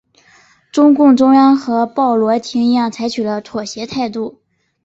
[0.71, 4.41] 中共中央和鲍罗廷一样采取了妥协态度。